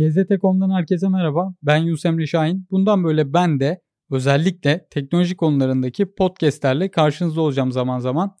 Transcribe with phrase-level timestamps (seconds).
[0.00, 1.54] GZT.com'dan herkese merhaba.
[1.62, 2.66] Ben Yunus Emre Şahin.
[2.70, 8.36] Bundan böyle ben de özellikle teknoloji konularındaki podcastlerle karşınızda olacağım zaman zaman.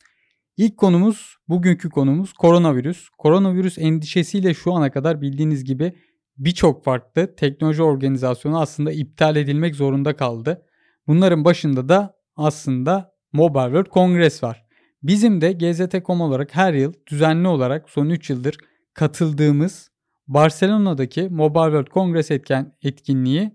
[0.56, 3.08] İlk konumuz, bugünkü konumuz koronavirüs.
[3.18, 5.92] Koronavirüs endişesiyle şu ana kadar bildiğiniz gibi
[6.36, 10.62] birçok farklı teknoloji organizasyonu aslında iptal edilmek zorunda kaldı.
[11.06, 14.64] Bunların başında da aslında Mobile World Congress var.
[15.02, 18.56] Bizim de GZT.com olarak her yıl düzenli olarak son 3 yıldır
[18.94, 19.89] katıldığımız
[20.30, 23.50] Barcelona'daki Mobile World Congress etken etkinliği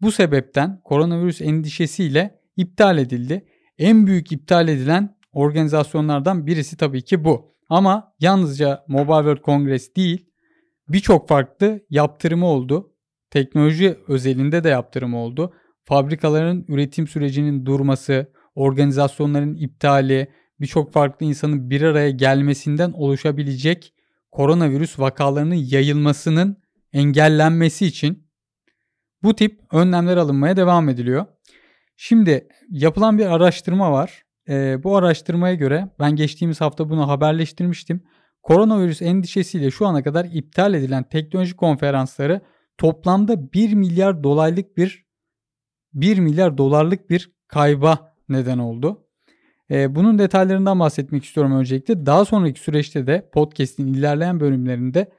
[0.00, 3.46] bu sebepten koronavirüs endişesiyle iptal edildi.
[3.78, 7.54] En büyük iptal edilen organizasyonlardan birisi tabii ki bu.
[7.68, 10.26] Ama yalnızca Mobile World Congress değil,
[10.88, 12.92] birçok farklı yaptırımı oldu.
[13.30, 15.54] Teknoloji özelinde de yaptırım oldu.
[15.84, 20.28] Fabrikaların üretim sürecinin durması, organizasyonların iptali,
[20.60, 23.94] birçok farklı insanın bir araya gelmesinden oluşabilecek
[24.32, 26.56] koronavirüs vakalarının yayılmasının
[26.92, 28.30] engellenmesi için
[29.22, 31.26] bu tip önlemler alınmaya devam ediliyor.
[31.96, 34.22] Şimdi yapılan bir araştırma var.
[34.48, 38.02] E, bu araştırmaya göre ben geçtiğimiz hafta bunu haberleştirmiştim.
[38.42, 42.40] Koronavirüs endişesiyle şu ana kadar iptal edilen teknoloji konferansları
[42.78, 45.04] toplamda 1 milyar dolarlık bir
[45.92, 49.06] 1 milyar dolarlık bir kayba neden oldu.
[49.70, 52.06] E, bunun detaylarından bahsetmek istiyorum öncelikle.
[52.06, 55.10] Daha sonraki süreçte de podcast'in ilerleyen bölümlerinde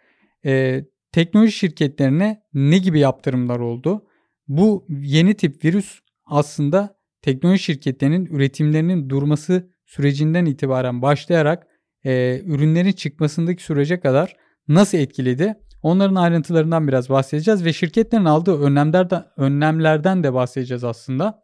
[0.45, 4.05] e, teknoloji şirketlerine ne gibi yaptırımlar oldu?
[4.47, 11.67] Bu yeni tip virüs aslında teknoloji şirketlerinin üretimlerinin durması sürecinden itibaren başlayarak
[12.05, 14.35] e, ürünlerin çıkmasındaki sürece kadar
[14.67, 15.55] nasıl etkiledi?
[15.83, 21.43] Onların ayrıntılarından biraz bahsedeceğiz ve şirketlerin aldığı önlemlerden, önlemlerden de bahsedeceğiz aslında.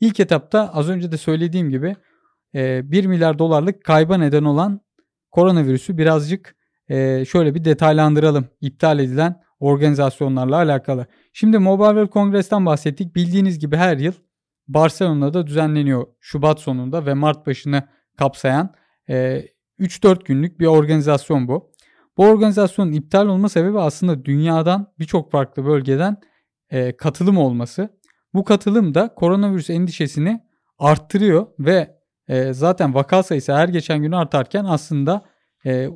[0.00, 1.96] İlk etapta az önce de söylediğim gibi
[2.56, 4.80] 1 e, milyar dolarlık kayba neden olan
[5.30, 6.56] koronavirüsü birazcık
[6.88, 8.48] e, şöyle bir detaylandıralım.
[8.60, 11.06] İptal edilen organizasyonlarla alakalı.
[11.32, 13.16] Şimdi Mobile World Congress'ten bahsettik.
[13.16, 14.12] Bildiğiniz gibi her yıl
[14.68, 17.82] Barcelona'da düzenleniyor Şubat sonunda ve Mart başını
[18.18, 18.74] kapsayan
[19.08, 21.72] 3-4 e, günlük bir organizasyon bu.
[22.16, 26.16] Bu organizasyonun iptal olma sebebi aslında dünyadan birçok farklı bölgeden
[26.98, 27.88] katılım olması.
[28.34, 30.40] Bu katılım da koronavirüs endişesini
[30.78, 31.95] arttırıyor ve
[32.28, 35.24] e, zaten vaka sayısı her geçen gün artarken aslında
[35.66, 35.88] e,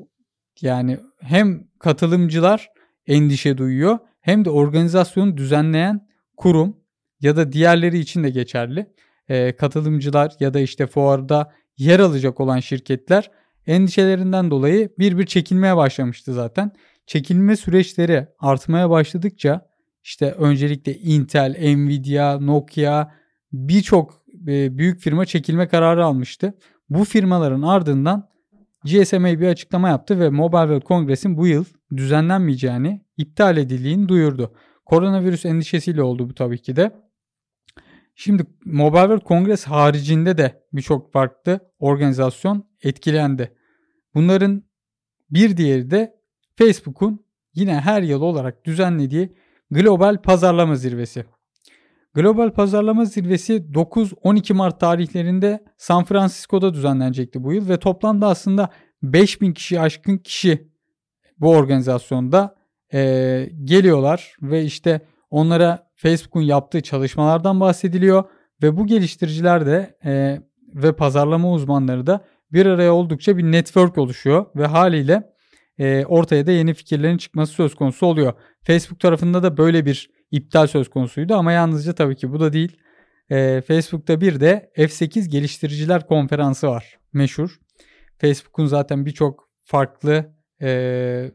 [0.60, 2.70] yani hem katılımcılar
[3.06, 6.76] endişe duyuyor hem de organizasyonu düzenleyen kurum
[7.20, 8.86] ya da diğerleri için de geçerli.
[9.28, 13.30] E, katılımcılar ya da işte fuarda yer alacak olan şirketler
[13.66, 16.72] endişelerinden dolayı bir bir çekilmeye başlamıştı zaten.
[17.06, 19.70] Çekilme süreçleri artmaya başladıkça
[20.02, 23.10] işte öncelikle Intel, Nvidia, Nokia
[23.52, 26.54] birçok büyük firma çekilme kararı almıştı.
[26.88, 28.28] Bu firmaların ardından
[28.84, 31.64] GSMA bir açıklama yaptı ve Mobile World Congress'in bu yıl
[31.96, 34.54] düzenlenmeyeceğini, iptal edildiğini duyurdu.
[34.84, 36.90] Koronavirüs endişesiyle oldu bu tabii ki de.
[38.14, 43.56] Şimdi Mobile World Congress haricinde de birçok farklı organizasyon etkilendi.
[44.14, 44.62] Bunların
[45.30, 46.14] bir diğeri de
[46.56, 47.24] Facebook'un
[47.54, 49.36] yine her yıl olarak düzenlediği
[49.70, 51.24] Global Pazarlama Zirvesi.
[52.14, 58.68] Global Pazarlama Zirvesi 9-12 Mart tarihlerinde San Francisco'da düzenlenecekti bu yıl ve toplamda aslında
[59.02, 60.68] 5000 kişi aşkın kişi
[61.38, 62.54] bu organizasyonda
[62.92, 65.00] e, geliyorlar ve işte
[65.30, 68.24] onlara Facebook'un yaptığı çalışmalardan bahsediliyor
[68.62, 70.40] ve bu geliştiriciler de e,
[70.74, 75.32] ve pazarlama uzmanları da bir araya oldukça bir network oluşuyor ve haliyle
[75.78, 78.32] e, ortaya da yeni fikirlerin çıkması söz konusu oluyor.
[78.62, 82.76] Facebook tarafında da böyle bir iptal söz konusuydu ama yalnızca tabii ki bu da değil.
[83.30, 87.60] E, Facebook'ta bir de F8 geliştiriciler konferansı var meşhur.
[88.18, 91.30] Facebook'un zaten birçok farklı e,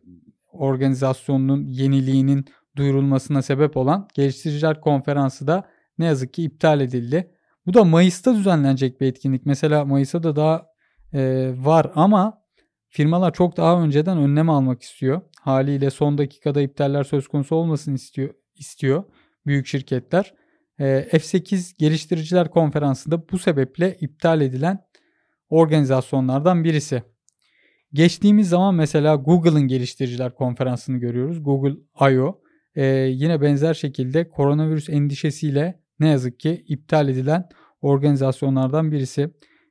[0.52, 2.46] organizasyonunun yeniliğinin
[2.76, 5.68] duyurulmasına sebep olan geliştiriciler konferansı da
[5.98, 7.32] ne yazık ki iptal edildi.
[7.66, 9.46] Bu da Mayıs'ta düzenlenecek bir etkinlik.
[9.46, 10.66] Mesela Mayıs'ta da daha
[11.14, 12.42] e, var ama
[12.88, 15.22] firmalar çok daha önceden önlem almak istiyor.
[15.42, 19.04] Haliyle son dakikada iptaller söz konusu olmasın istiyor istiyor
[19.46, 20.34] büyük şirketler.
[20.80, 24.80] Ee, F8 Geliştiriciler Konferansı'nda bu sebeple iptal edilen
[25.50, 27.04] organizasyonlardan birisi.
[27.94, 31.44] Geçtiğimiz zaman mesela Google'ın geliştiriciler konferansını görüyoruz.
[31.44, 31.76] Google
[32.12, 32.42] I.O.
[32.76, 37.50] Ee, yine benzer şekilde koronavirüs endişesiyle ne yazık ki iptal edilen
[37.82, 39.30] organizasyonlardan birisi.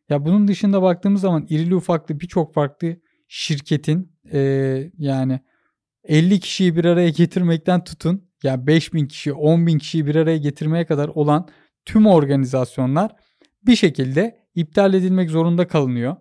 [0.09, 2.97] Ya bunun dışında baktığımız zaman irili ufaklı birçok farklı
[3.29, 4.41] şirketin e,
[4.99, 5.41] yani
[6.05, 10.87] 50 kişiyi bir araya getirmekten tutun yani 5000 kişi, 10 bin kişiyi bir araya getirmeye
[10.87, 11.49] kadar olan
[11.85, 13.13] tüm organizasyonlar
[13.67, 16.17] bir şekilde iptal edilmek zorunda kalınıyor.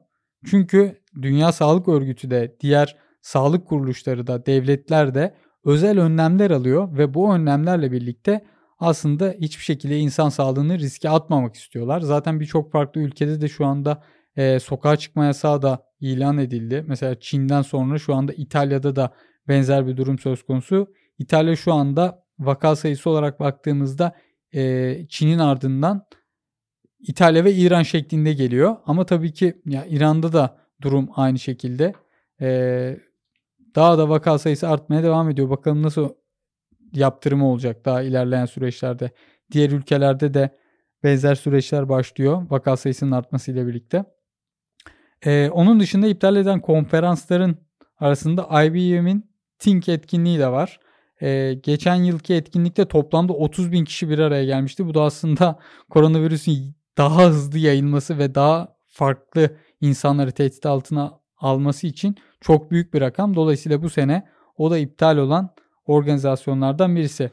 [0.45, 5.35] Çünkü Dünya Sağlık Örgütü de diğer sağlık kuruluşları da devletler de
[5.65, 8.45] özel önlemler alıyor ve bu önlemlerle birlikte
[8.79, 12.01] aslında hiçbir şekilde insan sağlığını riske atmamak istiyorlar.
[12.01, 14.03] Zaten birçok farklı ülkede de şu anda
[14.35, 16.85] e, sokağa çıkma yasağı da ilan edildi.
[16.87, 19.13] Mesela Çin'den sonra şu anda İtalya'da da
[19.47, 20.87] benzer bir durum söz konusu.
[21.23, 24.15] İtalya şu anda vaka sayısı olarak baktığımızda
[24.53, 26.05] e, Çin'in ardından
[26.99, 28.77] İtalya ve İran şeklinde geliyor.
[28.85, 31.93] Ama tabii ki ya İran'da da durum aynı şekilde.
[32.41, 32.99] E,
[33.75, 35.49] daha da vaka sayısı artmaya devam ediyor.
[35.49, 36.09] Bakalım nasıl
[36.93, 39.11] yaptırımı olacak daha ilerleyen süreçlerde.
[39.51, 40.57] Diğer ülkelerde de
[41.03, 44.05] benzer süreçler başlıyor vaka sayısının artmasıyla birlikte.
[45.25, 47.57] Ee, onun dışında iptal eden konferansların
[47.99, 50.79] arasında IBM'in Think etkinliği de var.
[51.23, 54.85] Ee, geçen yılki etkinlikte toplamda 30 bin kişi bir araya gelmişti.
[54.87, 55.59] Bu da aslında
[55.89, 63.01] koronavirüsün daha hızlı yayılması ve daha farklı insanları tehdit altına alması için çok büyük bir
[63.01, 63.35] rakam.
[63.35, 64.27] Dolayısıyla bu sene
[64.57, 65.49] o da iptal olan
[65.85, 67.31] organizasyonlardan birisi.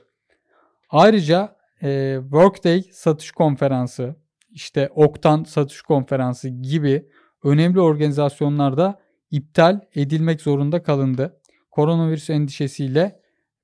[0.90, 4.16] Ayrıca e, Workday satış konferansı,
[4.50, 7.08] işte Oktan satış konferansı gibi
[7.44, 9.00] önemli organizasyonlarda
[9.30, 11.40] iptal edilmek zorunda kalındı.
[11.70, 13.19] Koronavirüs endişesiyle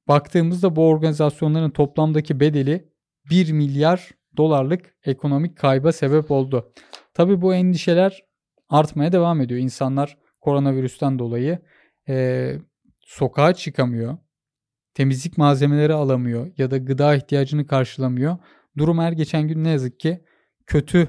[0.09, 2.89] baktığımızda bu organizasyonların toplamdaki bedeli
[3.31, 6.73] 1 milyar dolarlık ekonomik kayba sebep oldu.
[7.15, 8.25] Tabi bu endişeler
[8.69, 9.61] artmaya devam ediyor.
[9.61, 11.59] İnsanlar koronavirüsten dolayı
[12.09, 12.57] e,
[13.01, 14.19] sokağa çıkamıyor.
[14.95, 18.37] Temizlik malzemeleri alamıyor ya da gıda ihtiyacını karşılamıyor.
[18.79, 20.25] Durum her geçen gün ne yazık ki
[20.67, 21.09] kötü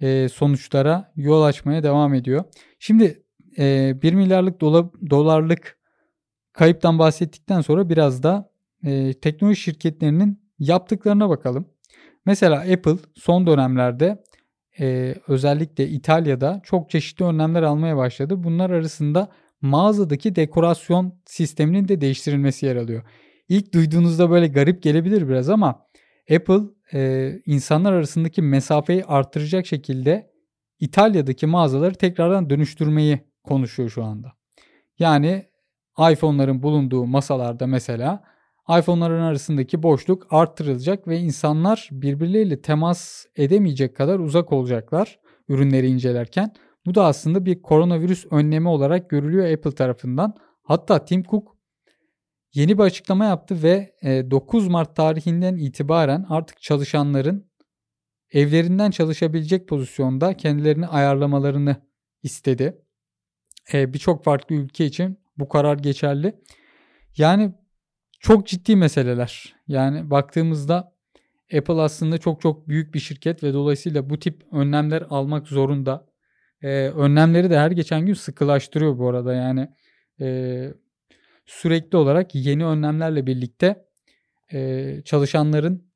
[0.00, 2.44] e, sonuçlara yol açmaya devam ediyor.
[2.78, 3.22] Şimdi
[3.58, 5.77] e, 1 milyarlık dola, dolarlık
[6.58, 8.50] kayıptan bahsettikten sonra biraz da
[8.84, 11.68] e, teknoloji şirketlerinin yaptıklarına bakalım.
[12.26, 14.24] Mesela Apple son dönemlerde
[14.80, 18.42] e, özellikle İtalya'da çok çeşitli önlemler almaya başladı.
[18.42, 19.28] Bunlar arasında
[19.60, 23.02] mağazadaki dekorasyon sisteminin de değiştirilmesi yer alıyor.
[23.48, 25.86] İlk duyduğunuzda böyle garip gelebilir biraz ama
[26.36, 26.60] Apple
[26.92, 30.30] e, insanlar arasındaki mesafeyi artıracak şekilde
[30.80, 34.32] İtalya'daki mağazaları tekrardan dönüştürmeyi konuşuyor şu anda.
[34.98, 35.47] Yani
[35.98, 38.22] iPhone'ların bulunduğu masalarda mesela
[38.68, 45.18] iPhone'ların arasındaki boşluk arttırılacak ve insanlar birbirleriyle temas edemeyecek kadar uzak olacaklar
[45.48, 46.52] ürünleri incelerken.
[46.86, 50.34] Bu da aslında bir koronavirüs önlemi olarak görülüyor Apple tarafından.
[50.62, 51.56] Hatta Tim Cook
[52.54, 53.94] yeni bir açıklama yaptı ve
[54.30, 57.50] 9 e, Mart tarihinden itibaren artık çalışanların
[58.32, 61.76] evlerinden çalışabilecek pozisyonda kendilerini ayarlamalarını
[62.22, 62.82] istedi.
[63.72, 66.34] E, birçok farklı ülke için bu karar geçerli.
[67.16, 67.54] Yani
[68.20, 69.54] çok ciddi meseleler.
[69.68, 70.92] Yani baktığımızda
[71.56, 76.06] Apple aslında çok çok büyük bir şirket ve dolayısıyla bu tip önlemler almak zorunda.
[76.62, 79.34] Ee, önlemleri de her geçen gün sıkılaştırıyor bu arada.
[79.34, 79.68] Yani
[80.20, 80.68] e,
[81.46, 83.84] sürekli olarak yeni önlemlerle birlikte
[84.52, 85.88] e, çalışanların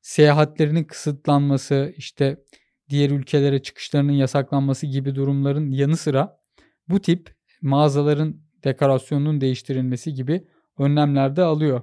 [0.00, 2.44] seyahatlerinin kısıtlanması, işte
[2.88, 6.40] diğer ülkelere çıkışlarının yasaklanması gibi durumların yanı sıra
[6.88, 10.46] bu tip mağazaların dekorasyonunun değiştirilmesi gibi
[10.78, 11.82] önlemler de alıyor.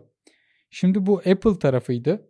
[0.70, 2.30] Şimdi bu Apple tarafıydı.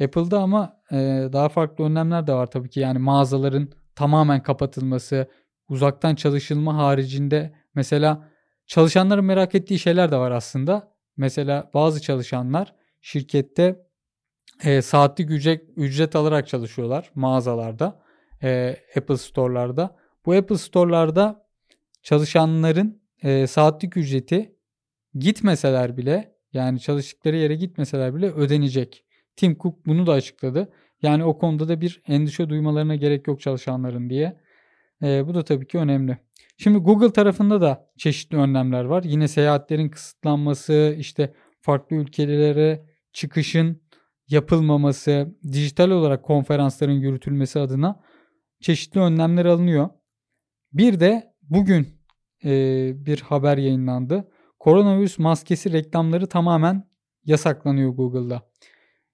[0.00, 0.96] Apple'da ama e,
[1.32, 2.80] daha farklı önlemler de var tabii ki.
[2.80, 5.28] Yani mağazaların tamamen kapatılması,
[5.68, 8.28] uzaktan çalışılma haricinde mesela
[8.66, 10.94] çalışanların merak ettiği şeyler de var aslında.
[11.16, 13.86] Mesela bazı çalışanlar şirkette
[14.64, 18.00] e, saatlik ücret, ücret alarak çalışıyorlar mağazalarda,
[18.42, 19.96] e, Apple Store'larda.
[20.26, 21.46] Bu Apple Store'larda
[22.02, 24.56] çalışanların e, saatlik ücreti
[25.14, 29.04] gitmeseler bile yani çalıştıkları yere gitmeseler bile ödenecek.
[29.36, 30.72] Tim Cook bunu da açıkladı.
[31.02, 34.40] Yani o konuda da bir endişe duymalarına gerek yok çalışanların diye.
[35.02, 36.18] E, bu da tabii ki önemli.
[36.56, 39.04] Şimdi Google tarafında da çeşitli önlemler var.
[39.04, 43.82] Yine seyahatlerin kısıtlanması, işte farklı ülkelere çıkışın
[44.28, 48.00] yapılmaması, dijital olarak konferansların yürütülmesi adına
[48.60, 49.88] çeşitli önlemler alınıyor.
[50.72, 51.93] Bir de bugün
[53.06, 54.28] bir haber yayınlandı
[54.64, 56.88] koronavirüs maskesi reklamları tamamen
[57.24, 58.42] yasaklanıyor Google'da.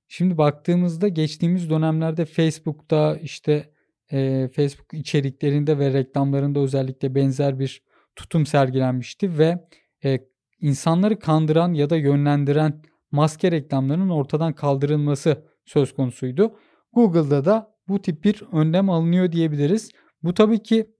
[0.08, 3.72] Şimdi baktığımızda geçtiğimiz dönemlerde Facebook'ta işte
[4.12, 7.82] e, Facebook içeriklerinde ve reklamlarında özellikle benzer bir
[8.16, 9.66] tutum sergilenmişti ve
[10.04, 10.18] e,
[10.60, 16.56] insanları kandıran ya da yönlendiren maske reklamlarının ortadan kaldırılması söz konusuydu.
[16.92, 19.90] Google'da da bu tip bir önlem alınıyor diyebiliriz.
[20.22, 20.90] Bu tabii ki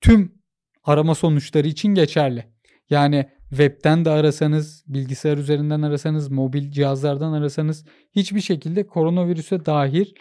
[0.00, 0.41] tüm
[0.84, 2.44] arama sonuçları için geçerli.
[2.90, 7.84] Yani webten de arasanız, bilgisayar üzerinden arasanız, mobil cihazlardan arasanız
[8.16, 10.14] hiçbir şekilde koronavirüse dair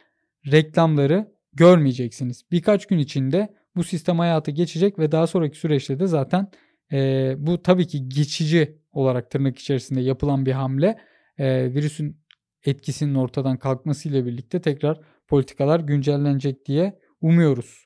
[0.51, 2.44] reklamları görmeyeceksiniz.
[2.51, 6.48] Birkaç gün içinde bu sistem hayata geçecek ve daha sonraki süreçte de zaten
[6.91, 10.98] e, bu tabii ki geçici olarak tırnak içerisinde yapılan bir hamle
[11.38, 12.22] e, virüsün
[12.65, 17.84] etkisinin ortadan kalkmasıyla birlikte tekrar politikalar güncellenecek diye umuyoruz.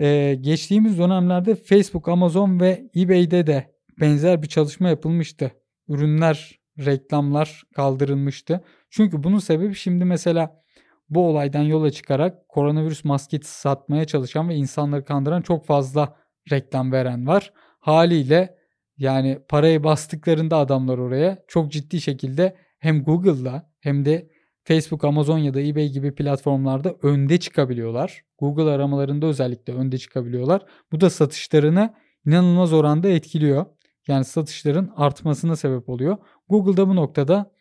[0.00, 5.52] Ee, geçtiğimiz dönemlerde Facebook, Amazon ve eBay'de de benzer bir çalışma yapılmıştı.
[5.88, 8.64] Ürünler, reklamlar kaldırılmıştı.
[8.90, 10.62] Çünkü bunun sebebi şimdi mesela
[11.08, 16.16] bu olaydan yola çıkarak koronavirüs maskesi satmaya çalışan ve insanları kandıran çok fazla
[16.50, 17.52] reklam veren var.
[17.80, 18.56] Haliyle
[18.96, 24.30] yani parayı bastıklarında adamlar oraya çok ciddi şekilde hem Google'la hem de
[24.64, 28.24] Facebook, Amazon ya da eBay gibi platformlarda önde çıkabiliyorlar.
[28.38, 30.62] Google aramalarında özellikle önde çıkabiliyorlar.
[30.92, 31.94] Bu da satışlarını
[32.26, 33.66] inanılmaz oranda etkiliyor.
[34.08, 36.16] Yani satışların artmasına sebep oluyor.
[36.48, 37.52] Google'da bu noktada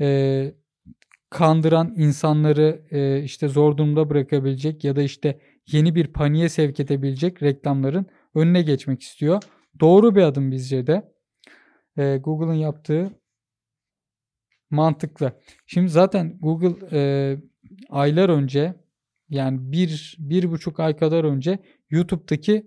[0.00, 0.54] e,
[1.30, 7.42] kandıran insanları e, işte zor durumda bırakabilecek ya da işte yeni bir paniğe sevk edebilecek
[7.42, 9.42] reklamların önüne geçmek istiyor.
[9.80, 11.12] Doğru bir adım bizce de.
[11.98, 13.10] E, Google'ın yaptığı
[14.70, 15.32] mantıklı.
[15.66, 17.36] Şimdi zaten Google e,
[17.90, 18.74] aylar önce
[19.28, 21.58] yani bir, bir buçuk ay kadar önce
[21.90, 22.66] YouTube'daki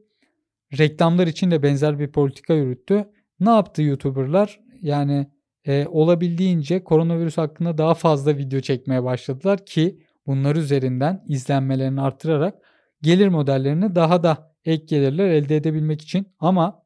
[0.77, 3.05] reklamlar için de benzer bir politika yürüttü.
[3.39, 4.59] Ne yaptı YouTuber'lar?
[4.81, 5.27] Yani
[5.65, 12.55] e, olabildiğince koronavirüs hakkında daha fazla video çekmeye başladılar ki bunlar üzerinden izlenmelerini artırarak
[13.01, 16.83] gelir modellerini daha da ek gelirler elde edebilmek için ama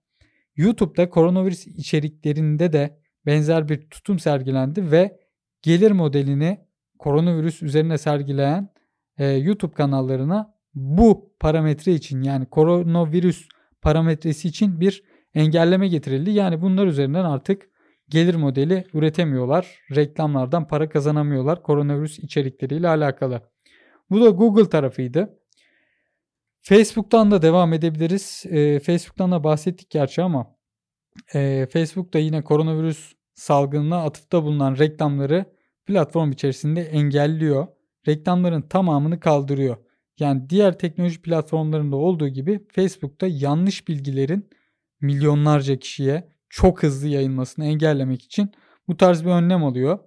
[0.56, 5.20] YouTube'da koronavirüs içeriklerinde de benzer bir tutum sergilendi ve
[5.62, 6.66] gelir modelini
[7.00, 8.70] koronavirüs üzerine sergileyen
[9.18, 13.48] e, YouTube kanallarına bu parametre için yani koronavirüs
[13.82, 15.04] parametresi için bir
[15.34, 16.32] engelleme getirildi.
[16.32, 17.70] Yani bunlar üzerinden artık
[18.10, 19.80] gelir modeli üretemiyorlar.
[19.96, 23.42] Reklamlardan para kazanamıyorlar koronavirüs içerikleriyle alakalı.
[24.10, 25.40] Bu da Google tarafıydı.
[26.62, 28.44] Facebook'tan da devam edebiliriz.
[28.50, 30.56] E, Facebook'tan da bahsettik gerçi ama
[31.34, 35.46] e, Facebook da yine koronavirüs salgınına atıfta bulunan reklamları
[35.86, 37.68] platform içerisinde engelliyor.
[38.08, 39.78] Reklamların tamamını kaldırıyor.
[40.20, 44.50] Yani diğer teknoloji platformlarında olduğu gibi Facebook'ta yanlış bilgilerin
[45.02, 48.52] milyonlarca kişiye çok hızlı yayılmasını engellemek için
[48.88, 50.00] bu tarz bir önlem alıyor.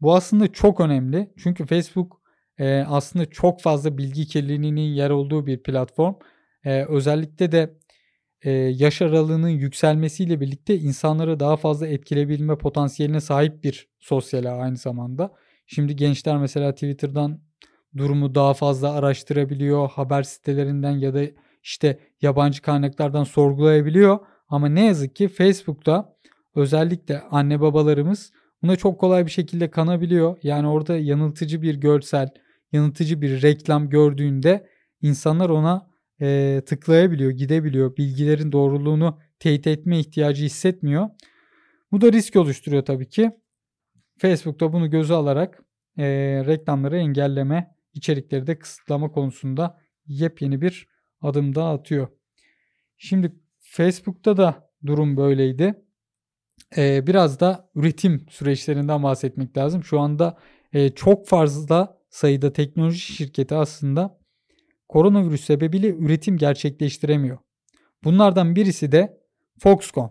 [0.00, 1.32] Bu aslında çok önemli.
[1.38, 2.20] Çünkü Facebook
[2.58, 6.14] e, aslında çok fazla bilgi kirliliğinin yer olduğu bir platform.
[6.64, 7.78] E, özellikle de
[8.44, 15.32] e, yaş aralığının yükselmesiyle birlikte insanları daha fazla etkileyebilme potansiyeline sahip bir sosyal aynı zamanda.
[15.66, 17.40] Şimdi gençler mesela Twitter'dan
[17.96, 19.90] durumu daha fazla araştırabiliyor.
[19.90, 21.22] Haber sitelerinden ya da
[21.62, 24.18] işte yabancı kaynaklardan sorgulayabiliyor.
[24.48, 26.16] Ama ne yazık ki Facebook'ta
[26.54, 28.32] özellikle anne babalarımız
[28.62, 30.36] buna çok kolay bir şekilde kanabiliyor.
[30.42, 32.28] Yani orada yanıltıcı bir görsel,
[32.72, 34.66] yanıltıcı bir reklam gördüğünde
[35.02, 35.91] insanlar ona
[36.22, 37.96] e, tıklayabiliyor, gidebiliyor.
[37.96, 41.08] Bilgilerin doğruluğunu teyit etme ihtiyacı hissetmiyor.
[41.92, 43.30] Bu da risk oluşturuyor tabii ki.
[44.18, 45.64] Facebook da bunu göze alarak
[45.98, 46.04] e,
[46.46, 50.88] reklamları engelleme, içerikleri de kısıtlama konusunda yepyeni bir
[51.20, 52.08] adım daha atıyor.
[52.96, 55.74] Şimdi Facebook'ta da durum böyleydi.
[56.76, 59.84] E, biraz da üretim süreçlerinden bahsetmek lazım.
[59.84, 60.38] Şu anda
[60.72, 64.21] e, çok fazla sayıda teknoloji şirketi aslında
[64.92, 67.38] koronavirüs sebebiyle üretim gerçekleştiremiyor.
[68.04, 69.18] Bunlardan birisi de
[69.58, 70.10] Foxconn.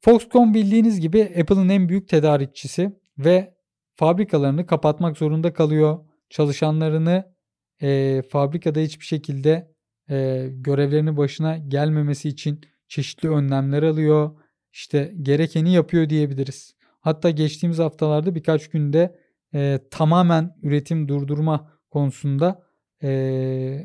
[0.00, 3.54] Foxconn bildiğiniz gibi Apple'ın en büyük tedarikçisi ve
[3.96, 5.98] fabrikalarını kapatmak zorunda kalıyor.
[6.28, 7.34] Çalışanlarını
[7.82, 9.72] e, fabrikada hiçbir şekilde
[10.10, 14.30] e, görevlerinin başına gelmemesi için çeşitli önlemler alıyor.
[14.72, 16.74] İşte gerekeni yapıyor diyebiliriz.
[17.00, 19.18] Hatta geçtiğimiz haftalarda birkaç günde
[19.54, 22.69] e, tamamen üretim durdurma konusunda
[23.02, 23.08] e,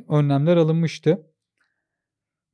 [0.09, 1.27] önlemler alınmıştı.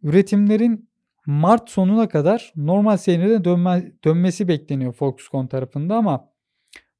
[0.03, 0.91] Üretimlerin
[1.25, 6.29] Mart sonuna kadar normal seyrine dönme, dönmesi bekleniyor Foxconn tarafında ama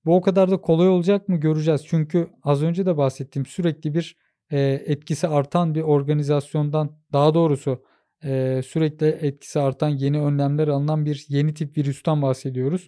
[0.06, 1.86] bu o kadar da kolay olacak mı göreceğiz.
[1.88, 4.18] Çünkü az önce de bahsettiğim sürekli bir
[4.52, 7.84] e, etkisi artan bir organizasyondan daha doğrusu
[8.24, 12.88] e, sürekli etkisi artan yeni önlemler alınan bir yeni tip virüsten bahsediyoruz.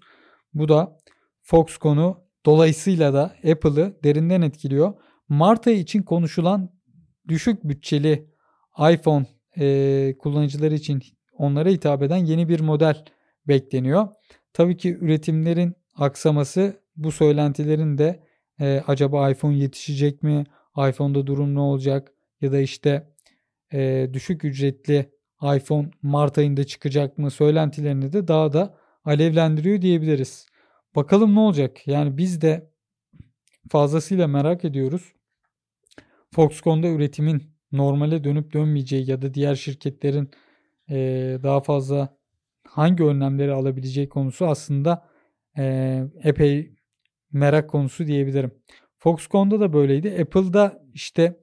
[0.53, 0.97] Bu da
[1.41, 4.93] Foxconn'u dolayısıyla da Apple'ı derinden etkiliyor.
[5.33, 6.69] Mart ayı için konuşulan
[7.27, 8.29] düşük bütçeli
[8.91, 9.25] iPhone
[9.57, 11.03] e, kullanıcıları için
[11.37, 13.05] onlara hitap eden yeni bir model
[13.47, 14.07] bekleniyor.
[14.53, 18.23] Tabii ki üretimlerin aksaması bu söylentilerin de
[18.59, 20.43] e, acaba iPhone yetişecek mi?
[20.89, 22.13] iPhone'da durum ne olacak?
[22.41, 23.07] Ya da işte
[23.73, 25.09] e, düşük ücretli
[25.55, 27.31] iPhone Mart ayında çıkacak mı?
[27.31, 30.45] Söylentilerini de daha da alevlendiriyor diyebiliriz.
[30.95, 31.87] Bakalım ne olacak?
[31.87, 32.71] Yani biz de
[33.69, 35.13] fazlasıyla merak ediyoruz.
[36.33, 40.29] Foxconn'da üretimin normale dönüp dönmeyeceği ya da diğer şirketlerin
[40.89, 40.95] e,
[41.43, 42.17] daha fazla
[42.67, 45.09] hangi önlemleri alabileceği konusu aslında
[45.57, 46.75] e, epey
[47.31, 48.51] merak konusu diyebilirim.
[48.97, 50.17] Foxconn'da da böyleydi.
[50.21, 51.39] Apple'da işte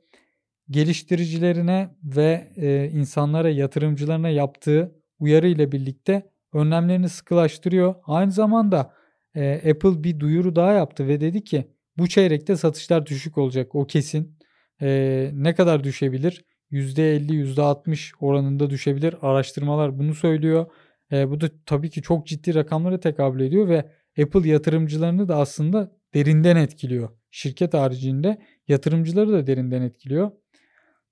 [0.70, 7.94] geliştiricilerine ve e, insanlara, yatırımcılarına yaptığı uyarı ile birlikte önlemlerini sıkılaştırıyor.
[8.06, 8.94] Aynı zamanda
[9.34, 13.74] e, Apple bir duyuru daha yaptı ve dedi ki bu çeyrekte satışlar düşük olacak.
[13.74, 14.39] O kesin.
[14.82, 16.44] E, ne kadar düşebilir?
[16.70, 19.14] %50, %60 oranında düşebilir.
[19.22, 20.66] Araştırmalar bunu söylüyor.
[21.12, 23.90] E, bu da tabii ki çok ciddi rakamlara tekabül ediyor ve
[24.22, 27.08] Apple yatırımcılarını da aslında derinden etkiliyor.
[27.30, 30.30] Şirket haricinde yatırımcıları da derinden etkiliyor.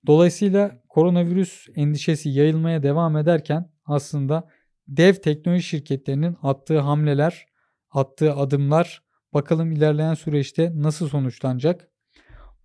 [0.07, 4.49] Dolayısıyla koronavirüs endişesi yayılmaya devam ederken aslında
[4.87, 7.45] dev teknoloji şirketlerinin attığı hamleler,
[7.91, 11.88] attığı adımlar bakalım ilerleyen süreçte nasıl sonuçlanacak.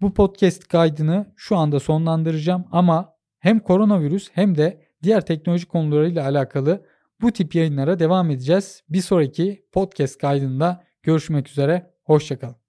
[0.01, 6.87] Bu podcast kaydını şu anda sonlandıracağım ama hem koronavirüs hem de diğer teknoloji konularıyla alakalı
[7.21, 8.83] bu tip yayınlara devam edeceğiz.
[8.89, 11.95] Bir sonraki podcast kaydında görüşmek üzere.
[12.05, 12.57] Hoşçakalın.